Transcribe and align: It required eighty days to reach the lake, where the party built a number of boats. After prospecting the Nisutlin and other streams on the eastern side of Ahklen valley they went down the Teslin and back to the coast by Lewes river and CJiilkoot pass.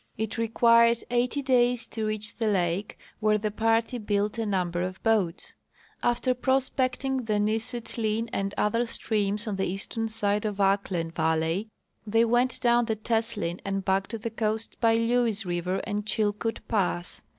It 0.17 0.39
required 0.39 0.97
eighty 1.11 1.43
days 1.43 1.87
to 1.89 2.07
reach 2.07 2.35
the 2.37 2.47
lake, 2.47 2.97
where 3.19 3.37
the 3.37 3.51
party 3.51 3.99
built 3.99 4.39
a 4.39 4.47
number 4.47 4.81
of 4.81 4.97
boats. 5.03 5.53
After 6.01 6.33
prospecting 6.33 7.25
the 7.25 7.39
Nisutlin 7.39 8.27
and 8.33 8.51
other 8.57 8.87
streams 8.87 9.45
on 9.45 9.57
the 9.57 9.67
eastern 9.67 10.07
side 10.07 10.43
of 10.43 10.55
Ahklen 10.57 11.11
valley 11.11 11.67
they 12.07 12.25
went 12.25 12.59
down 12.61 12.85
the 12.85 12.95
Teslin 12.95 13.59
and 13.63 13.85
back 13.85 14.07
to 14.07 14.17
the 14.17 14.31
coast 14.31 14.75
by 14.81 14.95
Lewes 14.95 15.45
river 15.45 15.77
and 15.83 16.03
CJiilkoot 16.03 16.61
pass. 16.67 17.21